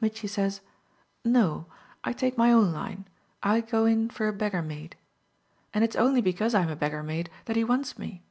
Mitchy 0.00 0.26
says 0.26 0.62
'No; 1.24 1.66
I 2.02 2.12
take 2.12 2.36
my 2.36 2.50
own 2.52 2.72
line; 2.72 3.06
I 3.40 3.60
go 3.60 3.84
in 3.84 4.10
for 4.10 4.26
a 4.26 4.32
beggar 4.32 4.60
maid.' 4.60 4.96
And 5.72 5.84
it's 5.84 5.94
only 5.94 6.20
because 6.20 6.56
I'm 6.56 6.68
a 6.70 6.74
beggar 6.74 7.04
maid 7.04 7.30
that 7.44 7.54
he 7.54 7.62
wants 7.62 7.96
me." 7.96 8.24